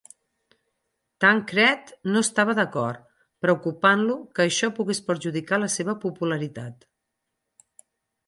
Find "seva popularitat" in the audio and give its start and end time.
5.77-6.89